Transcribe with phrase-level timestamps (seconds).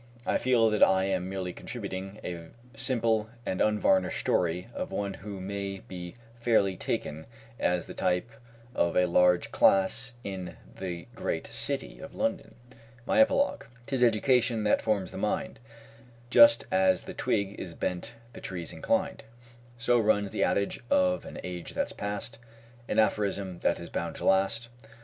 [0.25, 5.39] I feel that I am merely contributing a simple and unvarnished story of one who
[5.39, 7.27] may be fairly taken
[7.59, 8.31] as the type
[8.73, 12.55] of a large class in the great City of London.
[12.71, 12.77] FINIS.
[13.05, 13.67] MY EPILOGUE.
[13.85, 15.59] "'Tis Education that forms the mind,
[16.31, 19.23] Just as the twig is bent the tree's inclined"
[19.77, 22.39] So runs the adage of an age that's past;
[22.89, 24.69] An aphorism that is bound to last.